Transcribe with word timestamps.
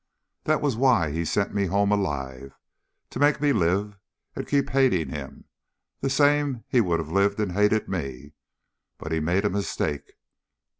"That 0.45 0.61
was 0.61 0.75
why 0.75 1.11
he 1.11 1.23
sent 1.23 1.53
me 1.53 1.67
home 1.67 1.91
alive. 1.91 2.53
To 3.11 3.19
make 3.19 3.39
me 3.39 3.53
live 3.53 3.99
and 4.35 4.47
keep 4.47 4.71
hating 4.71 5.09
him, 5.09 5.45
the 5.99 6.09
same's 6.09 6.63
he'd 6.69 6.81
lived 6.81 7.39
and 7.39 7.51
hated 7.51 7.87
me. 7.87 8.33
But 8.97 9.11
he 9.11 9.19
made 9.19 9.45
a 9.45 9.49
mistake. 9.51 10.13